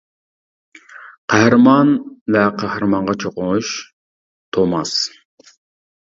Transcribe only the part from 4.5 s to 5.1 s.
توماس.